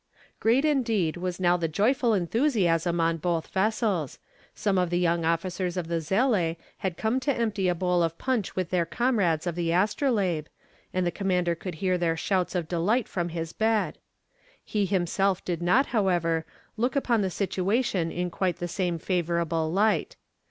[0.39, 4.17] Great indeed was now the joyful enthusiasm on both vessels.
[4.55, 8.17] Some of the young officers of the Zelée had come to empty a bowl of
[8.17, 10.47] punch with their comrades of the Astrolabe,
[10.91, 13.99] and the commander could hear their shouts of delight from his bed.
[14.65, 16.47] He himself did not, however,
[16.77, 20.15] look upon the situation in quite the same favourable light.